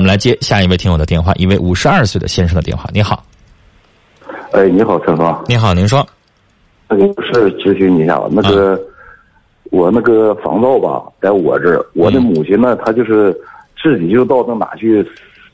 [0.00, 2.88] 我们来接下一位听友的电话，一位五十二岁的先生的电话。
[2.90, 3.22] 你好，
[4.52, 5.44] 哎，你好，陈芳。
[5.46, 6.02] 你好，您说。
[6.88, 8.80] 那个是咨询你一下，那个、
[9.64, 13.38] 我那个房照吧，在我这儿，我的母亲呢，她就是
[13.82, 15.06] 自己就到那哪去，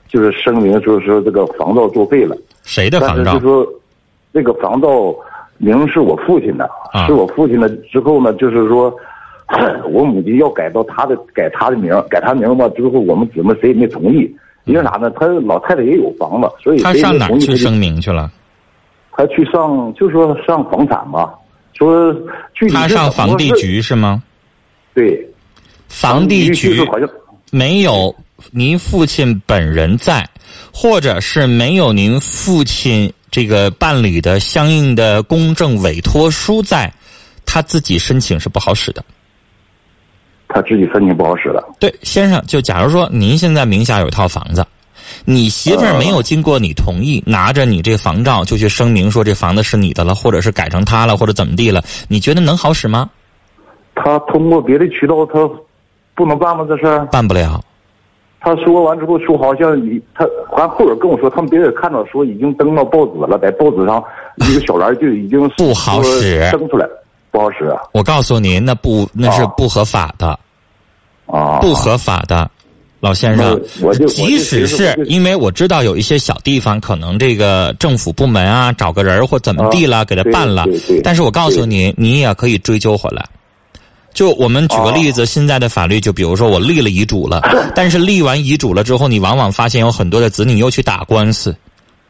[0.06, 2.36] 就是声明说说这个房照作废了。
[2.62, 3.32] 谁的房照？
[3.32, 3.72] 就是就说
[4.30, 5.12] 那个房照
[5.58, 7.68] 名是我父亲的，啊是我父亲的。
[7.90, 8.96] 之后呢，就是说
[9.90, 12.68] 我母亲要改到他的改他的名，改他名吧。
[12.70, 14.28] 之后我们姊妹谁也没同意，
[14.64, 15.10] 因为啥呢？
[15.10, 18.30] 他老太太也有房子，所以他上哪去声明去了？
[19.12, 21.32] 他去上就说上房产吧，
[21.74, 22.12] 说
[22.54, 24.22] 具体他上房地局是吗？
[24.94, 25.26] 对，
[25.88, 27.08] 房地局好像
[27.50, 28.14] 没有
[28.50, 30.28] 您父亲本人在，
[30.72, 36.92] 或者是没有您父亲这个办理的相应的公证委托书在，
[37.46, 39.02] 他自己申请是不好使的。
[40.56, 41.62] 他自己申请不好使了。
[41.78, 44.64] 对，先生，就假如说您现在名下有一套房子，
[45.26, 53.10] 你媳妇儿没有经过你同意，拿着你这房照就去声明说这房子是你的了，或者是改成他了，或者怎么地了，你觉得能好使吗？
[53.94, 55.46] 他通过别的渠道，他
[56.14, 56.64] 不能办吗？
[56.66, 57.04] 这事儿？
[57.12, 57.62] 办不了。
[58.40, 64.02] 他说完之后说好像你他还后边跟我说，他们别人看到说已经登到报纸了，在报纸上
[64.36, 66.88] 一个小栏就已经 不好使说登出来，
[67.30, 70.28] 不好使啊我告诉您，那不那是不合法的。
[70.28, 70.38] 啊！
[71.60, 72.50] 不合法的，
[73.00, 73.60] 老先生。
[73.80, 80.64] 我就即使是因为我知道有一些小地方可能这个政府部门啊找个人或怎么地了、啊给他办了。
[81.02, 83.24] 但是我告诉你，你也可以追究回来。
[84.14, 87.42] 就我们举个例子，现在的法律就比如说我立了遗嘱了，
[87.76, 91.54] 但是立完遗嘱了之后，你往往发现有很多的子女又去打官司，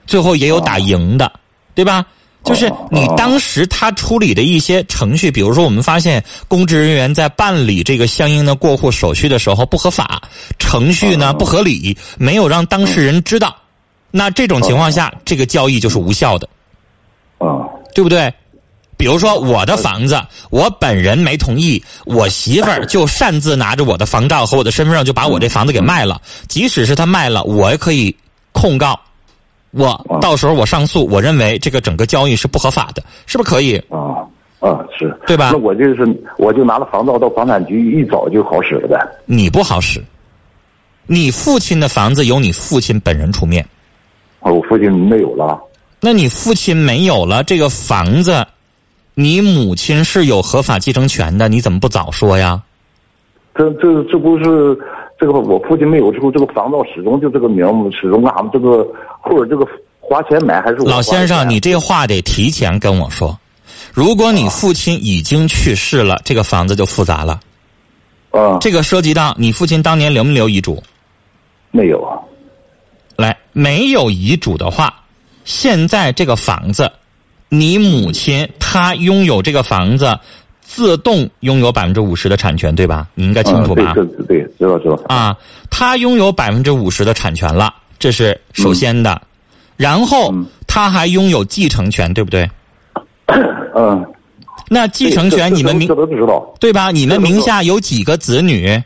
[0.06, 1.32] 最后也有打赢的，
[1.74, 2.06] 对吧？
[2.46, 10.22] 就是你当时他处理的一些程序，比如说我们发现公职人员在办理这个相应的过户手续的时候不合法，
[10.58, 13.54] 程序呢不合理，没有让当事人知道，
[14.10, 16.48] 那这种情况下，这个交易就是无效的，
[17.38, 18.32] 啊对不对？
[18.98, 20.18] 比如说我的房子，
[20.48, 26.18] 我本人没同意，我媳妇儿就擅自拿着我的房照和我的身份证就把我这房子给卖了。
[26.48, 28.16] 即使是他卖了，我也可以
[28.52, 28.98] 控告。
[29.76, 33.76] 我到时候我上诉，我认为这个整个交易是不合法的，是不是可以？
[33.90, 34.24] 啊
[34.58, 36.06] 啊是，对吧那我就是
[36.38, 38.98] 我就拿了房照到房产局一找就好使了呗。
[39.26, 40.02] 你不好使，
[41.06, 43.64] 你父亲的房子由你父亲本人出面，
[44.40, 45.60] 啊，我父亲没有了。
[46.00, 48.46] 那你父亲没有了这个房子，
[49.14, 52.62] 你母亲是有合法继承权的，你怎么不早说呀？
[53.54, 54.78] 这这这不是
[55.18, 58.44] 这个我父亲没有之后，这个房照始终就这个名字，始终干啥？
[58.52, 58.86] 这个
[59.20, 59.66] 或者这个
[60.00, 63.38] 花钱买还是我老先生，你这话得提前跟我说。
[63.94, 67.40] 如果你父亲已经去世了，这个房子就复杂了。
[68.30, 70.82] 啊这个涉及到你父亲当年留没留遗嘱？
[71.70, 72.20] 没有啊
[73.16, 74.92] 来，没有遗嘱的话，
[75.46, 76.92] 现在这个房子，
[77.48, 80.18] 你母亲她拥有这个房子，
[80.66, 83.06] 自动拥有百分之五十的产权，对吧？
[83.14, 83.84] 你应该清楚吧？
[83.84, 85.36] 啊对对对，知道知道啊，
[85.70, 89.20] 他拥有百分之五十的产权了，这是首先的。
[89.76, 92.50] 然后嗯他还拥有继承权，对不对？
[93.74, 94.04] 嗯，
[94.68, 96.90] 那继承权你们名这都知道，对吧？
[96.90, 98.82] 你们名下有几个子女？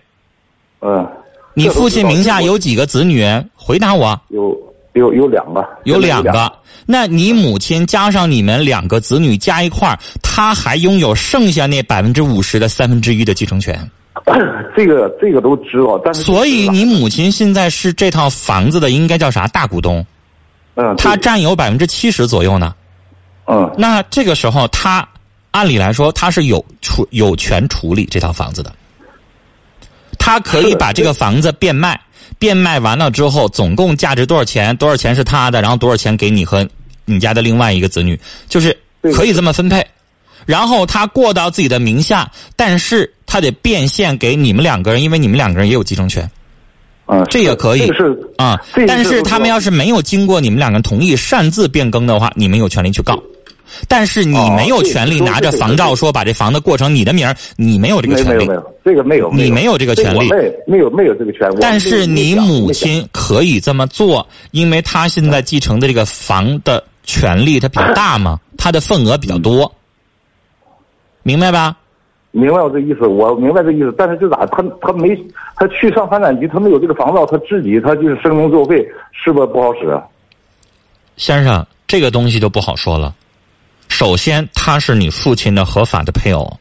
[0.82, 1.06] 嗯，
[1.54, 3.24] 你父亲名下有几个子女？
[3.56, 4.20] 回答我。
[4.28, 4.56] 有
[4.94, 6.52] 有有两个，有两个，
[6.86, 13.78] 那你母亲加上你们两个子女加一块儿，他还拥有剩下那百分之五十的三分之一的继承权。
[14.76, 20.04] 这个这个都知道，但是所以你母亲现在是这套房子的应该叫啥大股东，
[20.74, 22.74] 嗯，她占有百分之七十左右呢。
[23.46, 25.08] 嗯那这个时候，他
[25.50, 28.72] 按理来说他是有处有权处理这套房子的，
[30.18, 32.00] 他可以把这个房子变卖，
[32.40, 34.76] 变卖完了之后，总共价值多少钱？
[34.76, 36.68] 多少钱是他的，然后多少钱给你和
[37.04, 38.18] 你家的另外一个子女，
[38.48, 38.76] 就是
[39.14, 39.86] 可以这么分配。
[40.46, 46.28] 然后他过到自己的名下，但是他得变现给你们两个人，因为你们两个人也有继承权
[47.06, 48.80] 嗯，这也可以这个是啊这。
[48.80, 53.22] 个但是是他们要是没有经过你们两个人同意，擅自变更的话，你们有权利去告。
[53.88, 58.54] 但是你哦没有权利拿着房照说把这房子过成你的名儿，你没有这个权利没没有没。
[58.54, 61.58] 有这个没有，你没有这个权利没没有没有这个权利。
[61.60, 69.70] 但是你母亲可以这么做，因为她现在继承的这个房的权利它比较大嘛， 她的份额比较多，
[71.22, 71.76] 明白吧？
[72.32, 75.16] 明白我这意思，我明白这意思，但是就咋他他没
[75.56, 78.76] 他去上房产局，他没有这个房照，他自己他就是声明作废，
[79.12, 79.88] 是不是不好使？
[79.88, 80.02] 啊
[81.16, 83.14] 先生，这个东西就不好说了。
[83.90, 86.58] 首先，他是你父亲的合法的配偶。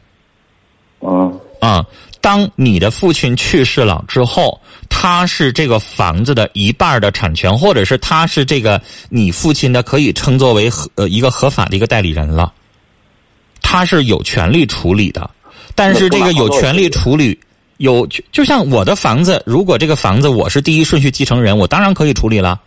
[1.00, 1.82] 嗯啊、
[2.20, 4.60] 当你的父亲去世了之后，
[4.90, 8.78] 他他是这个房子的一半的产权，或者是他是这个
[9.08, 12.52] 你父亲的可以称作为合呃一个合法的一个代理人了，
[13.62, 15.30] 他是有权利处理的。
[15.74, 17.40] 但是这个有权利处理，
[17.78, 22.60] 有就就像我的房子，如果这个房子我是第一顺序继承人，我当然可以处理了。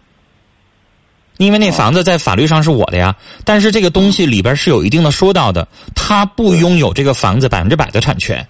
[1.38, 8.48] 因为那房子在法律上是我的呀，但是这个东西里边是有一定的说到的，他不拥有这个房子百分之百的产权，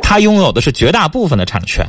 [0.00, 1.86] 他拥有的是绝大部分的产权。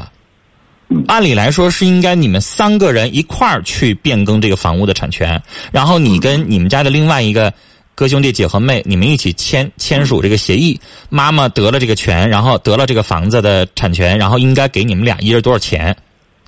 [1.07, 5.41] 按理来说是应该你们三个人一块儿去变更这个房屋的产权，
[5.71, 7.51] 然后你跟你们家的另外一个
[7.95, 10.79] 哥兄弟姐和妹，你们一起签签署这个协议，
[11.09, 15.95] 妈妈得了这个权，然后得了这个房子的产权，然后应该给你们俩一人多少钱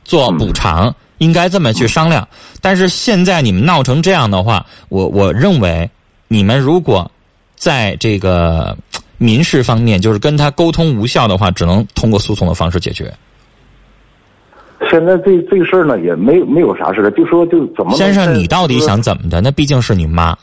[0.03, 0.93] 做补偿。
[1.19, 2.27] 应该这么去商量，
[2.61, 5.89] 但是现在你们闹成这样的话，我我认为，
[6.27, 7.09] 你们如果
[7.55, 8.75] 在这个
[9.17, 13.13] 民事方面就是跟他沟通无效的话，只能通过诉讼的方式解决。
[14.91, 19.39] 现在这这个事儿呢，也没没有啥事就说就怎么先生，你到底想怎么的？
[19.41, 20.37] 那毕竟是你妈。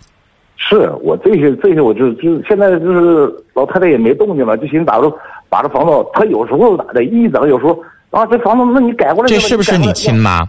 [0.56, 5.12] 是我这些这些，我就就现在就是老太太也没动静了，就寻思咋着
[5.48, 7.78] 把这房子，她有时候咋的，一整有时候
[8.10, 10.48] 啊，这房子那你改过来，这是不是你亲妈？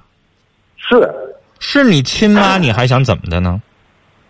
[0.99, 1.13] 是，
[1.59, 3.61] 是你亲妈， 你还想怎么的呢？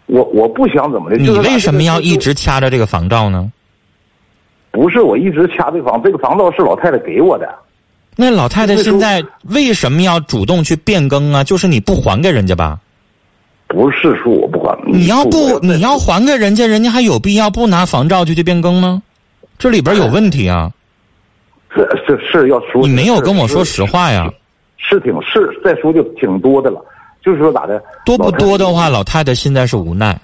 [0.06, 1.18] 我我不想怎么的。
[1.18, 3.52] 你为什么要一直掐着这个房照呢？
[4.72, 7.48] 不是我一直掐这房，这个房照是老太太给我的。
[8.16, 11.44] 那老太太现在为什么要主动去变更啊？
[11.44, 12.80] 就是你不还给人家吧？
[13.68, 14.78] 不是说我不还。
[14.86, 19.02] 你要不你要还给人家，人家还有必要不拿房照就去变更吗？
[19.58, 20.72] 这里边有 问题啊！
[21.76, 22.82] 是是是要说。
[22.82, 24.30] 你没有跟我说实话呀。
[24.88, 26.80] 是挺是再说就挺多的了，
[27.24, 30.20] 就是说咋的多不多的话，老太太现在是无奈。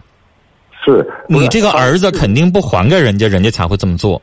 [0.85, 4.21] 是你这个儿子肯定不还给人家，人家才会这么做。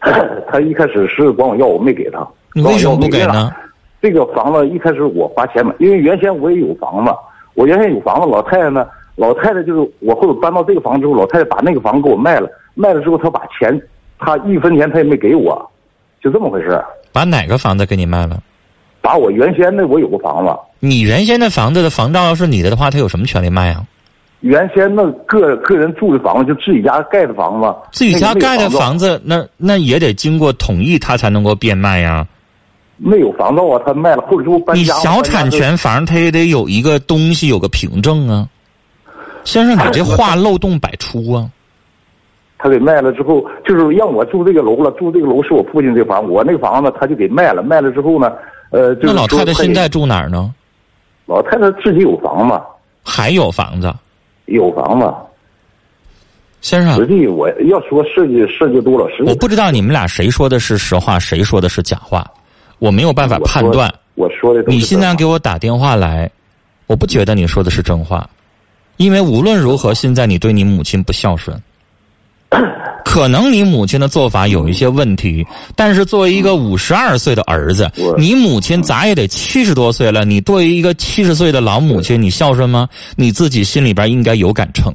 [0.50, 2.26] 他一开始是管我要，我没给他。
[2.52, 3.52] 你为什么不给呢？
[4.00, 7.12] 这个房子一开始我花钱买，因为原先我也有房子，
[7.54, 8.26] 我原先有房子。
[8.26, 13.80] 老太太呢，老太太就是我后头搬到这个房之后，老太太把那个房给我卖了，卖了之后她把钱，
[14.18, 15.70] 她一分钱她也没给我，
[16.20, 16.82] 就这么回事。
[17.12, 18.42] 把哪个房子给你卖了？
[19.02, 23.84] 把我原先的我有个房子，你原先的房子的房照要是你的的话，他有什么权利卖啊？
[24.40, 32.26] 原先那个个人住的房子就自己家盖的房子，自己家盖的房子，那那也得经过同意，他才能够变卖呀。
[32.96, 34.82] 没有房照啊，他卖了，或者说搬家。
[34.82, 38.48] 你小产权房，他也得有一个东西，有个凭证啊。
[39.44, 41.48] 先生，你这话漏洞百出啊。
[42.58, 48.32] 他给卖了之后，就是让我住这个楼了，住这个楼是我父亲这房，我那个房子他就给卖了，卖了之后呢。
[48.72, 50.52] 呃，那老太太现在住哪儿呢？
[51.26, 52.60] 老太太自己有房子，
[53.04, 53.94] 还有房子，
[54.46, 55.14] 有房子。
[56.62, 62.28] 先生，实际我要说设计设计多了，实际我不知道你们俩谁说的是实话，谁说的是假话，
[62.78, 63.92] 我没有办法判断。
[64.14, 66.30] 我说的，你现在给我打电话来，
[66.86, 68.28] 我不觉得你说的是真话，
[68.96, 71.60] 因为无论如何，现在你对你母亲不孝顺。
[73.04, 75.46] 可能你母亲的做法有一些问题，
[75.76, 80.24] 但是作为一个五十二岁的儿子，你母亲咋也得七十多岁了。
[80.24, 82.88] 你作为一个七十岁的老母亲，你孝顺吗？
[83.16, 84.92] 你自己心里边应该有杆秤。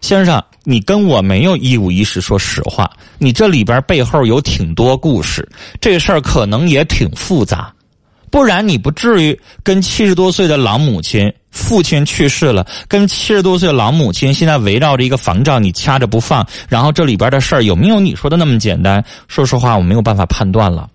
[0.00, 5.48] 先生，你跟我没有一五一十说实话，你这里边背后有挺多故事，
[5.80, 7.72] 这事儿可能也挺复杂。
[8.34, 16.44] 不然你不至于跟七十多岁的老母亲，父亲去世了，跟七十多岁的老母亲现在围绕着一个房照，你掐着不放。
[16.68, 19.04] 然后这里边的事儿有没有你说的那么简单？
[19.28, 20.90] 说实话，我没有办法判断了。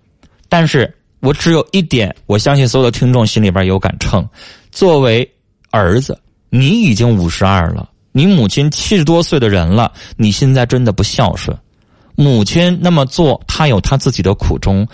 [0.50, 4.22] 但是我只有一点，我相信所有的听众心里边有杆秤。
[4.70, 5.26] 作为
[5.70, 6.20] 儿子，
[6.50, 11.56] 你已经五十二了，你母亲七十多岁的人了，你现在真的不孝顺。
[12.16, 14.86] 母亲那么做，她有她自己的苦衷。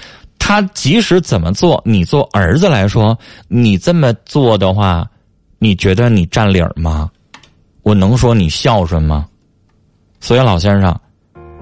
[0.49, 5.05] 他即使怎么做，你做儿子来说，你这么做的话，
[5.59, 7.11] 你觉得你占理儿吗？
[7.83, 9.27] 我能说你孝顺吗？
[10.21, 10.97] 所以老先生，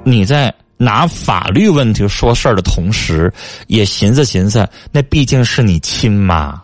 [0.05, 3.33] 你在拿法律问题说事儿的同时，
[3.69, 6.61] 也寻思寻思，那毕竟是你亲妈，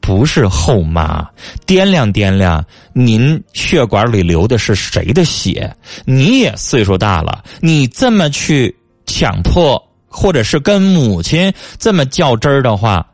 [0.00, 1.24] 不是后妈。
[1.68, 5.72] 掂量掂量，您血管里流的是谁的血？
[6.04, 9.80] 你也岁数大了，你这么去强迫。
[10.10, 13.06] 或者是跟母亲这么较真儿的话，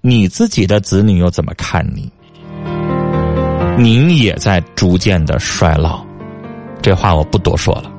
[0.00, 2.08] 你自己的子女又怎么看你？
[3.76, 6.00] 您也在逐渐的衰老，
[6.80, 7.90] 这话我不多说了。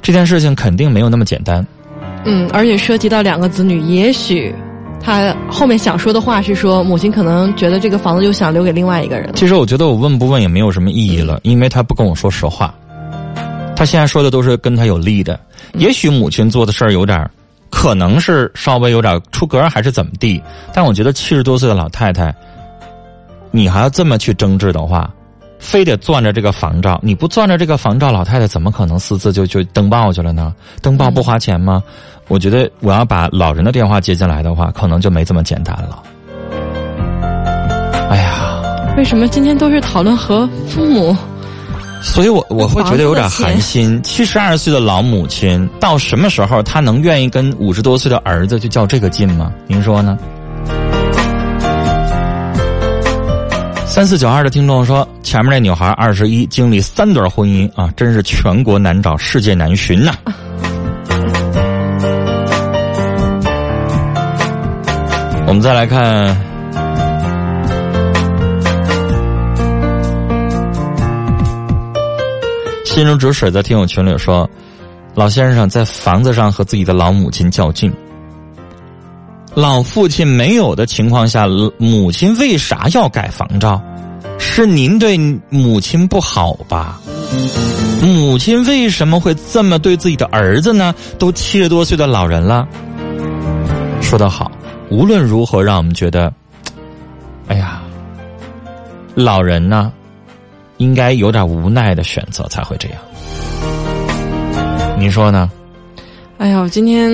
[0.00, 1.64] 这件事情肯定没有那么简单。
[2.24, 4.54] 嗯，而且涉及到两个子女，也许
[5.02, 9.30] 他后面想说的话是说，母亲可能觉得这个房子又想留给另外一个人。
[9.34, 12.74] 其实我觉得我问不问也没有什么意义了，因为他不跟我说实话。
[13.76, 15.38] 他现在说的都是跟他有利的，
[15.74, 17.30] 也许母亲做的事儿有点
[17.70, 20.42] 可能是稍微有点出格还是怎么地，
[20.72, 22.34] 但我觉得七十多岁的老太太，
[23.50, 25.12] 你还要这么去争执的话，
[25.58, 30.54] 非得攥着这个房照，你不攥着这个房照，老太太怎么可能私自就就登报去了呢？
[30.80, 31.82] 登报不花钱吗？
[32.28, 36.02] 我觉得我要把老人的电话接进来的话，可能就没这么简单了。
[38.08, 41.14] 哎呀，为什么今天都是讨论和父母？
[42.14, 44.00] 所以我我会觉得有点寒心。
[44.02, 49.52] 七十二岁的老母亲，到什么时候她能愿意跟五十多岁的儿子去较这个劲吗？
[49.66, 50.16] 您说呢？
[53.86, 60.12] 三四九二的听众说，前面那女孩二十一，经历三段婚姻啊，真是全国难找，世界难寻呐。
[65.46, 66.45] 我们再来看。
[72.96, 74.48] 心如止水，在听友群里说
[75.14, 77.92] ：“老先生在房子上和自己的老母亲较劲，
[79.52, 83.78] 老父亲没有的情况下，母亲为啥要改房照？
[84.38, 85.18] 是您对
[85.50, 86.98] 母亲不好吧？
[88.00, 90.94] 母亲为什么会这么对自己的儿子呢？
[91.18, 92.66] 都七十多岁的老人了。
[94.00, 94.50] 说得好，
[94.88, 96.32] 无论如何，让我们觉得，
[97.48, 97.82] 哎呀，
[99.14, 99.92] 老人呢？”
[100.78, 102.98] 应该有点无奈的选择才会这样，
[104.98, 105.50] 你说呢？
[106.38, 107.10] 哎呀，我今天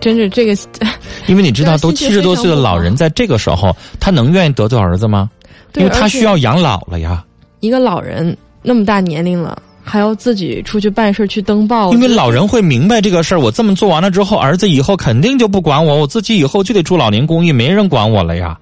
[0.00, 0.54] 真是这个，
[1.26, 5.30] 因为你知道，都七十多岁的老人，在这个时候，他能愿意得罪儿子吗？
[5.76, 7.24] 因为他需要养老了呀。
[7.60, 11.90] 一个老人那么大年龄了，还要自己出去办事去登报。
[11.92, 18.58] 因为老人会明白这个事儿，我这么做完了之后，儿子以后肯定就不管我，我自己以后就得住老年公寓，没人管我了呀。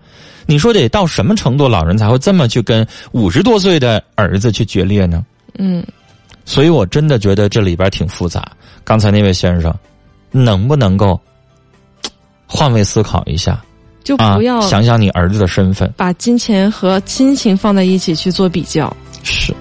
[0.51, 5.23] 你说得到什么程度，老人才会这么去跟五十多岁的儿子去决裂呢？
[5.59, 5.85] 嗯，
[6.47, 8.51] 所以我真的觉得这里边挺复杂。
[8.83, 9.71] 刚才那位先生，
[10.31, 11.21] 能不能够
[12.47, 13.63] 换位思考一下？
[14.03, 18.91] 就不要想想你儿子的身份，把金钱和亲情放在一起去做比较。
[19.23, 19.55] 是。